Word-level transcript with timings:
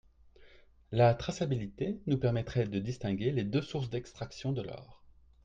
La 0.91 1.13
traçabilité 1.13 2.01
nous 2.07 2.17
permettrait 2.17 2.65
de 2.65 2.79
distinguer 2.79 3.31
les 3.31 3.43
deux 3.43 3.61
sources 3.61 3.91
d’extraction 3.91 4.51
de 4.51 4.63
l’or. 4.63 5.03